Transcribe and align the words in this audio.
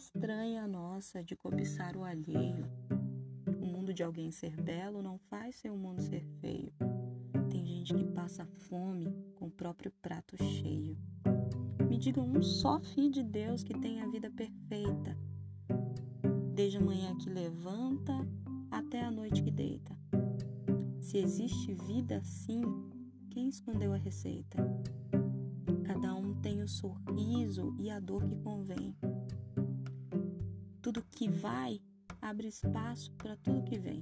estranha 0.00 0.64
a 0.64 0.66
nossa 0.68 1.22
de 1.22 1.36
cobiçar 1.36 1.96
o 1.96 2.04
alheio. 2.04 2.66
O 3.60 3.66
mundo 3.66 3.92
de 3.92 4.02
alguém 4.02 4.30
ser 4.30 4.56
belo 4.56 5.02
não 5.02 5.18
faz 5.18 5.56
seu 5.56 5.76
mundo 5.76 6.00
ser 6.00 6.24
feio. 6.40 6.72
Tem 7.50 7.64
gente 7.66 7.94
que 7.94 8.04
passa 8.04 8.46
fome 8.46 9.12
com 9.34 9.46
o 9.46 9.50
próprio 9.50 9.92
prato 10.02 10.36
cheio. 10.42 10.96
Me 11.88 11.98
diga 11.98 12.20
um 12.20 12.42
só 12.42 12.80
filho 12.80 13.10
de 13.10 13.22
Deus 13.22 13.62
que 13.62 13.78
tem 13.78 14.00
a 14.00 14.06
vida 14.08 14.30
perfeita, 14.30 15.16
desde 16.54 16.78
a 16.78 16.80
manhã 16.80 17.14
que 17.16 17.28
levanta 17.28 18.26
até 18.70 19.02
a 19.02 19.10
noite 19.10 19.42
que 19.42 19.50
deita. 19.50 19.94
Se 21.00 21.18
existe 21.18 21.74
vida 21.74 22.16
assim, 22.16 22.62
quem 23.28 23.48
escondeu 23.48 23.92
a 23.92 23.96
receita? 23.96 24.58
Cada 25.84 26.14
um 26.14 26.34
tem 26.40 26.62
o 26.62 26.68
sorriso 26.68 27.74
e 27.78 27.90
a 27.90 28.00
dor 28.00 28.26
que 28.26 28.36
convém. 28.36 28.96
Tudo 30.82 31.04
que 31.10 31.28
vai 31.28 31.78
abre 32.22 32.48
espaço 32.48 33.12
para 33.12 33.36
tudo 33.36 33.62
que 33.62 33.78
vem. 33.78 34.00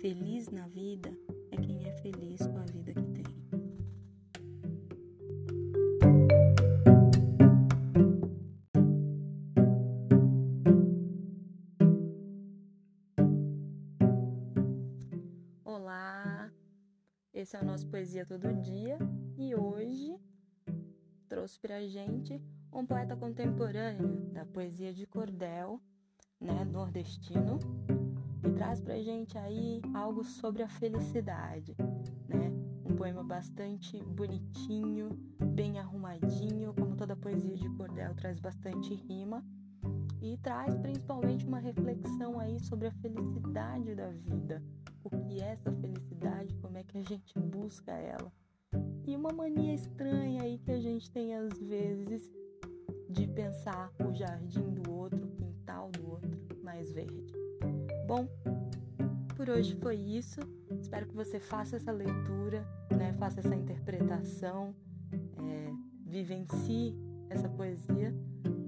Feliz 0.00 0.48
na 0.48 0.66
vida 0.66 1.16
é 1.52 1.56
quem 1.56 1.86
é 1.86 1.92
feliz 1.98 2.44
com 2.44 2.58
a 2.58 2.64
vida 2.64 2.92
que 2.92 3.06
tem. 3.12 3.24
Olá, 15.64 16.50
esse 17.32 17.56
é 17.56 17.60
o 17.60 17.64
nosso 17.64 17.86
Poesia 17.86 18.26
Todo 18.26 18.52
Dia 18.60 18.98
e 19.38 19.54
hoje 19.54 20.18
trouxe 21.28 21.56
pra 21.60 21.86
gente 21.86 22.42
um 22.72 22.86
poeta 22.86 23.16
contemporâneo 23.16 24.08
da 24.32 24.44
poesia 24.44 24.92
de 24.92 25.06
cordel, 25.06 25.80
né, 26.40 26.64
nordestino, 26.64 27.58
e 28.44 28.50
traz 28.52 28.80
pra 28.80 29.00
gente 29.00 29.36
aí 29.36 29.82
algo 29.92 30.24
sobre 30.24 30.62
a 30.62 30.68
felicidade, 30.68 31.76
né? 32.28 32.50
Um 32.84 32.96
poema 32.96 33.22
bastante 33.22 34.02
bonitinho, 34.02 35.10
bem 35.38 35.78
arrumadinho, 35.78 36.72
como 36.74 36.96
toda 36.96 37.16
poesia 37.16 37.56
de 37.56 37.68
cordel 37.70 38.14
traz 38.14 38.38
bastante 38.38 38.94
rima 38.94 39.44
e 40.22 40.36
traz 40.38 40.76
principalmente 40.78 41.46
uma 41.46 41.58
reflexão 41.58 42.38
aí 42.38 42.58
sobre 42.60 42.88
a 42.88 42.92
felicidade 42.92 43.94
da 43.94 44.10
vida, 44.10 44.62
o 45.02 45.10
que 45.10 45.40
é 45.40 45.52
essa 45.52 45.72
felicidade, 45.72 46.54
como 46.56 46.78
é 46.78 46.84
que 46.84 46.98
a 46.98 47.02
gente 47.02 47.38
busca 47.38 47.92
ela. 47.92 48.32
E 49.06 49.16
uma 49.16 49.32
mania 49.32 49.74
estranha 49.74 50.42
aí 50.42 50.58
que 50.58 50.70
a 50.70 50.80
gente 50.80 51.10
tem 51.10 51.34
às 51.34 51.58
vezes 51.58 52.30
de 53.10 53.26
pensar 53.26 53.92
o 54.06 54.12
jardim 54.12 54.74
do 54.74 54.90
outro, 54.90 55.24
o 55.24 55.30
quintal 55.30 55.90
do 55.90 56.10
outro 56.10 56.30
mais 56.62 56.92
verde. 56.92 57.34
Bom, 58.06 58.28
por 59.36 59.48
hoje 59.50 59.74
foi 59.76 59.96
isso. 59.96 60.40
Espero 60.80 61.06
que 61.06 61.14
você 61.14 61.40
faça 61.40 61.76
essa 61.76 61.90
leitura, 61.90 62.66
né? 62.90 63.12
faça 63.14 63.40
essa 63.40 63.54
interpretação, 63.54 64.74
é, 65.12 65.72
vivencie 66.06 66.96
essa 67.28 67.48
poesia 67.48 68.14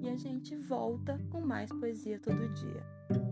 e 0.01 0.09
a 0.09 0.17
gente 0.17 0.57
volta 0.57 1.19
com 1.31 1.41
mais 1.41 1.71
poesia 1.71 2.19
todo 2.19 2.49
dia. 2.55 3.32